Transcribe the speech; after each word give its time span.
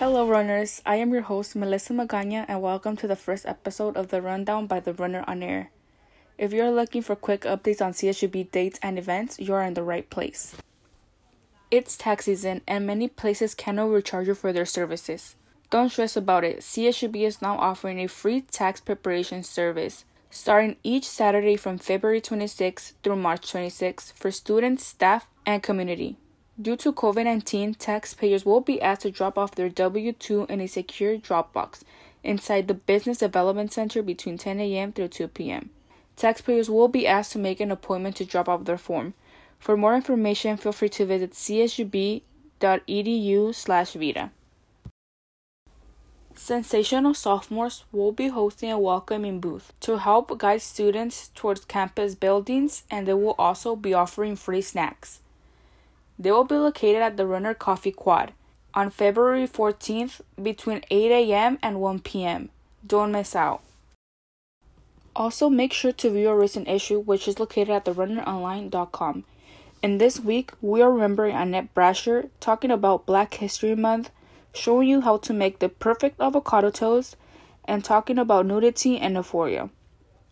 Hello, 0.00 0.26
runners. 0.26 0.80
I 0.86 0.96
am 0.96 1.12
your 1.12 1.20
host, 1.20 1.54
Melisa 1.54 1.92
Magaña, 1.92 2.46
and 2.48 2.62
welcome 2.62 2.96
to 2.96 3.06
the 3.06 3.14
first 3.14 3.44
episode 3.44 3.98
of 3.98 4.08
the 4.08 4.22
Rundown 4.22 4.66
by 4.66 4.80
the 4.80 4.94
Runner 4.94 5.22
on 5.26 5.42
Air. 5.42 5.72
If 6.38 6.54
you're 6.54 6.70
looking 6.70 7.02
for 7.02 7.14
quick 7.14 7.42
updates 7.42 7.84
on 7.84 7.92
CSUB 7.92 8.50
dates 8.50 8.78
and 8.82 8.98
events, 8.98 9.38
you're 9.38 9.60
in 9.60 9.74
the 9.74 9.82
right 9.82 10.08
place. 10.08 10.56
It's 11.70 11.98
tax 11.98 12.24
season, 12.24 12.62
and 12.66 12.86
many 12.86 13.08
places 13.08 13.54
cannot 13.54 13.90
recharge 13.90 14.28
you 14.28 14.34
for 14.34 14.54
their 14.54 14.64
services. 14.64 15.36
Don't 15.68 15.90
stress 15.90 16.16
about 16.16 16.44
it. 16.44 16.60
CSUB 16.60 17.16
is 17.16 17.42
now 17.42 17.58
offering 17.58 18.00
a 18.00 18.06
free 18.06 18.40
tax 18.40 18.80
preparation 18.80 19.42
service 19.42 20.06
starting 20.30 20.76
each 20.82 21.06
Saturday 21.06 21.56
from 21.56 21.76
February 21.76 22.22
26 22.22 22.94
through 23.02 23.16
March 23.16 23.50
26 23.50 24.12
for 24.12 24.30
students, 24.30 24.82
staff, 24.86 25.26
and 25.44 25.62
community. 25.62 26.16
Due 26.60 26.76
to 26.76 26.92
COVID 26.92 27.24
19, 27.24 27.74
taxpayers 27.74 28.44
will 28.44 28.60
be 28.60 28.82
asked 28.82 29.02
to 29.02 29.10
drop 29.10 29.38
off 29.38 29.54
their 29.54 29.70
W 29.70 30.12
2 30.12 30.46
in 30.50 30.60
a 30.60 30.66
secure 30.66 31.16
drop 31.16 31.54
box 31.54 31.84
inside 32.22 32.68
the 32.68 32.74
Business 32.74 33.16
Development 33.18 33.72
Center 33.72 34.02
between 34.02 34.36
10 34.36 34.60
a.m. 34.60 34.92
through 34.92 35.08
2 35.08 35.28
p.m. 35.28 35.70
Taxpayers 36.16 36.68
will 36.68 36.88
be 36.88 37.06
asked 37.06 37.32
to 37.32 37.38
make 37.38 37.60
an 37.60 37.70
appointment 37.70 38.16
to 38.16 38.26
drop 38.26 38.46
off 38.46 38.64
their 38.64 38.76
form. 38.76 39.14
For 39.58 39.74
more 39.74 39.94
information, 39.94 40.58
feel 40.58 40.72
free 40.72 40.90
to 40.90 41.06
visit 41.06 41.32
csub.edu/vita. 41.32 44.30
Sensational 46.34 47.14
sophomores 47.14 47.84
will 47.90 48.12
be 48.12 48.28
hosting 48.28 48.70
a 48.70 48.78
welcoming 48.78 49.40
booth 49.40 49.72
to 49.80 49.96
help 49.96 50.38
guide 50.38 50.60
students 50.60 51.30
towards 51.34 51.64
campus 51.64 52.14
buildings, 52.14 52.82
and 52.90 53.08
they 53.08 53.14
will 53.14 53.34
also 53.38 53.74
be 53.74 53.94
offering 53.94 54.36
free 54.36 54.60
snacks. 54.60 55.20
They 56.20 56.30
will 56.30 56.44
be 56.44 56.56
located 56.56 57.00
at 57.00 57.16
the 57.16 57.26
Runner 57.26 57.54
Coffee 57.54 57.92
Quad 57.92 58.32
on 58.74 58.90
February 58.90 59.48
14th 59.48 60.20
between 60.40 60.84
8 60.90 61.10
a.m. 61.10 61.58
and 61.62 61.80
1 61.80 62.00
p.m. 62.00 62.50
Don't 62.86 63.12
miss 63.12 63.34
out. 63.34 63.62
Also, 65.16 65.48
make 65.48 65.72
sure 65.72 65.92
to 65.92 66.10
view 66.10 66.28
our 66.28 66.38
recent 66.38 66.68
issue, 66.68 67.00
which 67.00 67.26
is 67.26 67.40
located 67.40 67.70
at 67.70 67.86
therunneronline.com. 67.86 69.24
In 69.82 69.96
this 69.96 70.20
week, 70.20 70.52
we 70.60 70.82
are 70.82 70.92
remembering 70.92 71.34
Annette 71.34 71.74
Brasher 71.74 72.28
talking 72.38 72.70
about 72.70 73.06
Black 73.06 73.34
History 73.34 73.74
Month 73.74 74.10
showing 74.52 74.88
you 74.88 75.00
how 75.00 75.16
to 75.18 75.32
make 75.32 75.58
the 75.58 75.68
perfect 75.68 76.20
avocado 76.20 76.70
toast, 76.70 77.16
and 77.64 77.84
talking 77.84 78.18
about 78.18 78.46
nudity 78.46 78.98
and 78.98 79.14
euphoria. 79.14 79.70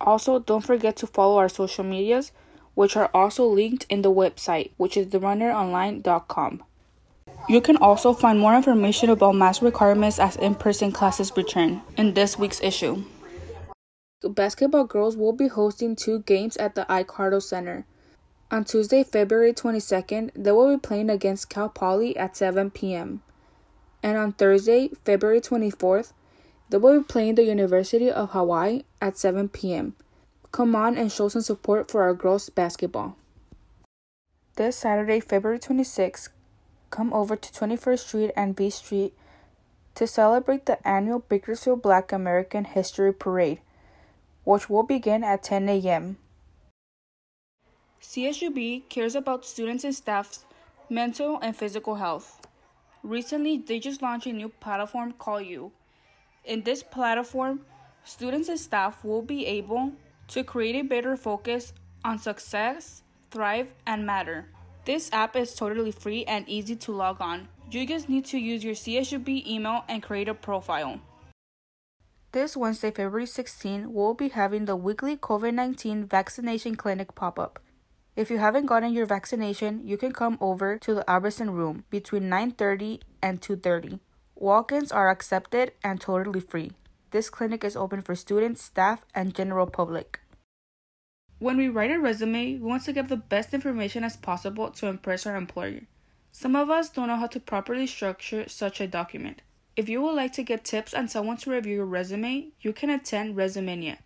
Also, 0.00 0.38
don't 0.38 0.64
forget 0.64 0.96
to 0.96 1.06
follow 1.06 1.38
our 1.38 1.48
social 1.48 1.84
medias, 1.84 2.32
which 2.78 2.96
are 2.96 3.10
also 3.12 3.44
linked 3.44 3.86
in 3.88 4.02
the 4.02 4.12
website, 4.12 4.70
which 4.76 4.96
is 4.96 5.08
therunneronline.com. 5.08 6.62
You 7.48 7.60
can 7.60 7.76
also 7.78 8.12
find 8.12 8.38
more 8.38 8.54
information 8.54 9.10
about 9.10 9.34
mask 9.34 9.62
requirements 9.62 10.20
as 10.20 10.36
in 10.36 10.54
person 10.54 10.92
classes 10.92 11.32
return 11.36 11.82
in 11.96 12.14
this 12.14 12.38
week's 12.38 12.62
issue. 12.62 13.02
Basketball 14.22 14.84
girls 14.84 15.16
will 15.16 15.32
be 15.32 15.48
hosting 15.48 15.96
two 15.96 16.20
games 16.20 16.56
at 16.56 16.76
the 16.76 16.86
Icardo 16.88 17.40
Center. 17.40 17.84
On 18.50 18.64
Tuesday, 18.64 19.02
February 19.02 19.52
22nd, 19.52 20.30
they 20.34 20.52
will 20.52 20.76
be 20.76 20.80
playing 20.80 21.10
against 21.10 21.50
Cal 21.50 21.68
Poly 21.68 22.16
at 22.16 22.36
7 22.36 22.70
p.m 22.70 23.22
and 24.02 24.16
on 24.16 24.32
Thursday, 24.32 24.90
February 25.04 25.40
24th, 25.40 26.12
they 26.70 26.78
will 26.78 26.98
be 27.00 27.04
playing 27.04 27.34
the 27.34 27.44
University 27.44 28.10
of 28.10 28.30
Hawaii 28.30 28.82
at 29.00 29.18
7 29.18 29.48
p.m. 29.48 29.96
Come 30.50 30.74
on 30.74 30.96
and 30.96 31.12
show 31.12 31.28
some 31.28 31.42
support 31.42 31.90
for 31.90 32.02
our 32.02 32.14
girls 32.14 32.48
basketball. 32.48 33.16
This 34.56 34.76
Saturday, 34.76 35.20
February 35.20 35.58
26th, 35.58 36.30
come 36.90 37.12
over 37.12 37.36
to 37.36 37.52
21st 37.52 37.98
Street 37.98 38.32
and 38.34 38.56
B 38.56 38.70
Street 38.70 39.14
to 39.94 40.06
celebrate 40.06 40.66
the 40.66 40.86
annual 40.88 41.20
Bakersfield 41.20 41.82
Black 41.82 42.12
American 42.12 42.64
History 42.64 43.12
Parade, 43.12 43.60
which 44.44 44.70
will 44.70 44.82
begin 44.82 45.22
at 45.22 45.42
10 45.42 45.68
a.m. 45.68 46.16
CSUB 48.00 48.88
cares 48.88 49.14
about 49.14 49.44
students 49.44 49.84
and 49.84 49.94
staff's 49.94 50.44
mental 50.88 51.38
and 51.42 51.54
physical 51.54 51.96
health. 51.96 52.46
Recently, 53.02 53.58
they 53.58 53.78
just 53.78 54.02
launched 54.02 54.26
a 54.26 54.32
new 54.32 54.48
platform 54.48 55.12
called 55.12 55.46
You. 55.46 55.72
In 56.44 56.62
this 56.62 56.82
platform, 56.82 57.60
students 58.04 58.48
and 58.48 58.58
staff 58.58 59.04
will 59.04 59.22
be 59.22 59.46
able 59.46 59.92
to 60.28 60.44
create 60.44 60.76
a 60.76 60.82
better 60.82 61.16
focus 61.16 61.72
on 62.04 62.18
success, 62.18 63.02
thrive, 63.30 63.68
and 63.86 64.06
matter. 64.06 64.46
This 64.84 65.10
app 65.12 65.36
is 65.36 65.54
totally 65.54 65.92
free 65.92 66.24
and 66.24 66.48
easy 66.48 66.76
to 66.76 66.92
log 66.92 67.20
on. 67.20 67.48
You 67.70 67.86
just 67.86 68.08
need 68.08 68.24
to 68.26 68.38
use 68.38 68.64
your 68.64 68.74
CSUB 68.74 69.46
email 69.46 69.84
and 69.88 70.02
create 70.02 70.28
a 70.28 70.34
profile. 70.34 71.00
This 72.32 72.56
Wednesday, 72.56 72.90
February 72.90 73.26
16, 73.26 73.92
we'll 73.92 74.14
be 74.14 74.28
having 74.28 74.66
the 74.66 74.76
weekly 74.76 75.16
COVID 75.16 75.54
19 75.54 76.06
vaccination 76.06 76.76
clinic 76.76 77.14
pop 77.14 77.38
up. 77.38 77.58
If 78.16 78.30
you 78.30 78.38
haven't 78.38 78.66
gotten 78.66 78.92
your 78.92 79.06
vaccination, 79.06 79.86
you 79.86 79.96
can 79.96 80.12
come 80.12 80.38
over 80.40 80.78
to 80.78 80.94
the 80.94 81.08
Albertson 81.08 81.52
room 81.52 81.84
between 81.88 82.28
9:30 82.28 83.00
and 83.22 83.40
2:30. 83.40 84.00
Walk-ins 84.34 84.92
are 84.92 85.08
accepted 85.08 85.72
and 85.82 86.00
totally 86.00 86.40
free. 86.40 86.72
This 87.10 87.30
clinic 87.30 87.64
is 87.64 87.76
open 87.76 88.02
for 88.02 88.14
students, 88.14 88.62
staff, 88.62 89.04
and 89.14 89.34
general 89.34 89.66
public. 89.66 90.20
When 91.38 91.56
we 91.56 91.68
write 91.68 91.90
a 91.90 91.98
resume, 91.98 92.54
we 92.54 92.58
want 92.58 92.84
to 92.84 92.92
give 92.92 93.08
the 93.08 93.16
best 93.16 93.54
information 93.54 94.04
as 94.04 94.16
possible 94.16 94.70
to 94.70 94.86
impress 94.86 95.26
our 95.26 95.36
employer. 95.36 95.82
Some 96.32 96.56
of 96.56 96.70
us 96.70 96.90
don't 96.90 97.08
know 97.08 97.16
how 97.16 97.28
to 97.28 97.40
properly 97.40 97.86
structure 97.86 98.48
such 98.48 98.80
a 98.80 98.86
document. 98.86 99.42
If 99.76 99.88
you 99.88 100.02
would 100.02 100.14
like 100.14 100.32
to 100.34 100.42
get 100.42 100.64
tips 100.64 100.92
on 100.92 101.08
someone 101.08 101.36
to 101.38 101.50
review 101.50 101.76
your 101.76 101.86
resume, 101.86 102.48
you 102.60 102.72
can 102.72 102.90
attend 102.90 103.36
Resumenia 103.36 103.98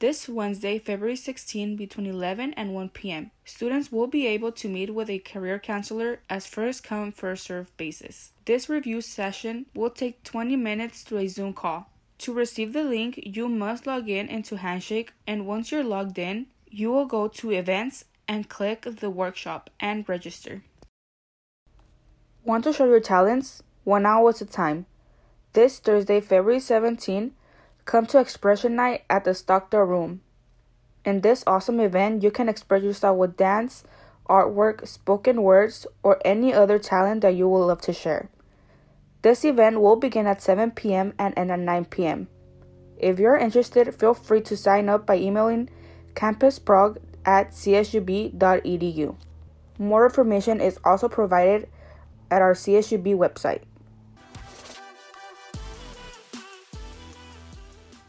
this 0.00 0.28
Wednesday, 0.28 0.78
February 0.78 1.16
16, 1.16 1.74
between 1.74 2.06
11 2.06 2.54
and 2.54 2.72
1 2.72 2.90
p.m., 2.90 3.32
students 3.44 3.90
will 3.90 4.06
be 4.06 4.28
able 4.28 4.52
to 4.52 4.68
meet 4.68 4.94
with 4.94 5.10
a 5.10 5.18
career 5.18 5.58
counselor 5.58 6.20
as 6.30 6.46
first 6.46 6.84
come, 6.84 7.10
first 7.10 7.44
served 7.44 7.76
basis. 7.76 8.30
This 8.44 8.68
review 8.68 9.00
session 9.00 9.66
will 9.74 9.90
take 9.90 10.22
20 10.22 10.54
minutes 10.54 11.02
through 11.02 11.18
a 11.18 11.26
Zoom 11.26 11.52
call. 11.52 11.90
To 12.18 12.32
receive 12.32 12.72
the 12.72 12.82
link, 12.82 13.20
you 13.22 13.48
must 13.48 13.86
log 13.86 14.08
in 14.08 14.28
into 14.28 14.56
Handshake, 14.56 15.12
and 15.26 15.46
once 15.46 15.70
you're 15.70 15.84
logged 15.84 16.18
in, 16.18 16.46
you 16.68 16.90
will 16.90 17.06
go 17.06 17.28
to 17.28 17.50
Events 17.52 18.04
and 18.26 18.48
click 18.48 18.82
the 18.82 19.08
workshop 19.08 19.70
and 19.78 20.08
register. 20.08 20.62
Want 22.44 22.64
to 22.64 22.72
show 22.72 22.86
your 22.86 23.00
talents? 23.00 23.62
One 23.84 24.04
hour 24.04 24.30
at 24.30 24.40
a 24.40 24.46
time. 24.46 24.86
This 25.52 25.78
Thursday, 25.78 26.20
February 26.20 26.60
17, 26.60 27.32
Come 27.84 28.06
to 28.06 28.20
Expression 28.20 28.76
Night 28.76 29.04
at 29.08 29.24
the 29.24 29.32
Stockdale 29.32 29.80
Room. 29.82 30.20
In 31.04 31.22
this 31.22 31.42
awesome 31.46 31.80
event, 31.80 32.22
you 32.22 32.30
can 32.30 32.48
express 32.48 32.82
yourself 32.82 33.16
with 33.16 33.36
dance, 33.36 33.84
artwork, 34.28 34.86
spoken 34.86 35.42
words, 35.42 35.86
or 36.02 36.20
any 36.24 36.52
other 36.52 36.78
talent 36.78 37.22
that 37.22 37.34
you 37.34 37.48
would 37.48 37.64
love 37.64 37.80
to 37.82 37.92
share. 37.94 38.28
This 39.22 39.44
event 39.44 39.80
will 39.80 39.96
begin 39.96 40.26
at 40.26 40.40
7 40.40 40.70
p.m. 40.72 41.12
and 41.18 41.34
end 41.36 41.50
at 41.50 41.58
9 41.58 41.84
p.m. 41.86 42.28
If 42.96 43.18
you're 43.18 43.36
interested, 43.36 43.94
feel 43.94 44.14
free 44.14 44.40
to 44.42 44.56
sign 44.56 44.88
up 44.88 45.06
by 45.06 45.16
emailing 45.16 45.70
campusprog 46.14 46.98
at 47.24 47.50
csub.edu. 47.50 49.16
More 49.78 50.06
information 50.06 50.60
is 50.60 50.78
also 50.84 51.08
provided 51.08 51.68
at 52.30 52.42
our 52.42 52.54
CSUB 52.54 53.16
website. 53.16 53.62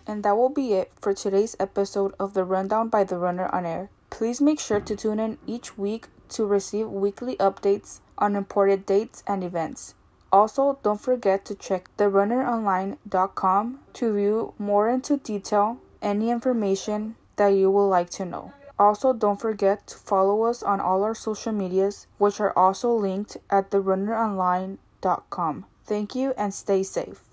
And 0.07 0.23
that 0.23 0.35
will 0.35 0.49
be 0.49 0.73
it 0.73 0.91
for 0.99 1.13
today's 1.13 1.55
episode 1.59 2.15
of 2.19 2.33
the 2.33 2.43
Rundown 2.43 2.89
by 2.89 3.03
the 3.03 3.17
Runner 3.17 3.47
on 3.53 3.65
Air. 3.65 3.89
Please 4.09 4.41
make 4.41 4.59
sure 4.59 4.79
to 4.79 4.95
tune 4.95 5.19
in 5.19 5.37
each 5.45 5.77
week 5.77 6.07
to 6.29 6.45
receive 6.45 6.89
weekly 6.89 7.35
updates 7.37 7.99
on 8.17 8.35
important 8.35 8.87
dates 8.87 9.23
and 9.27 9.43
events. 9.43 9.93
Also, 10.31 10.77
don't 10.83 11.01
forget 11.01 11.43
to 11.45 11.55
check 11.55 11.89
therunneronline.com 11.97 13.79
to 13.93 14.13
view 14.13 14.53
more 14.57 14.89
into 14.89 15.17
detail 15.17 15.77
any 16.01 16.29
information 16.29 17.15
that 17.35 17.49
you 17.49 17.71
would 17.71 17.87
like 17.87 18.09
to 18.11 18.25
know. 18.25 18.53
Also, 18.77 19.11
don't 19.11 19.41
forget 19.41 19.87
to 19.87 19.97
follow 19.97 20.43
us 20.43 20.63
on 20.63 20.79
all 20.79 21.03
our 21.03 21.15
social 21.15 21.51
medias, 21.51 22.07
which 22.17 22.39
are 22.39 22.57
also 22.57 22.93
linked 22.93 23.37
at 23.49 23.71
therunneronline.com. 23.71 25.65
Thank 25.85 26.15
you 26.15 26.33
and 26.37 26.53
stay 26.53 26.83
safe. 26.83 27.28